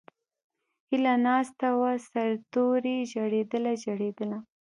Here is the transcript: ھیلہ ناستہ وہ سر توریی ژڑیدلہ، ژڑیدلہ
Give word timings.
ھیلہ 0.89 1.15
ناستہ 1.23 1.67
وہ 1.79 1.91
سر 2.11 2.29
توریی 2.51 2.97
ژڑیدلہ، 3.11 3.73
ژڑیدلہ 3.83 4.37